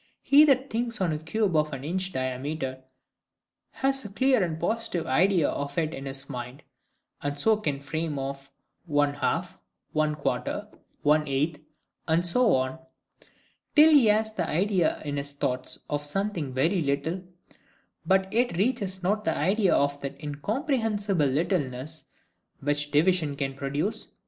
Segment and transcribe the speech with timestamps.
[0.23, 2.81] He that thinks on a cube of an inch diameter,
[3.69, 6.63] has a clear and positive idea of it in his mind,
[7.21, 8.39] and so can frame one of
[8.89, 9.55] 1/2,
[9.93, 10.73] 1/4,
[11.05, 11.61] 1/8,
[12.07, 12.79] and so on,
[13.75, 17.21] till he has the idea in his thoughts of something very little;
[18.03, 22.05] but yet reaches not the idea of that incomprehensible littleness
[22.59, 24.11] which division can produce.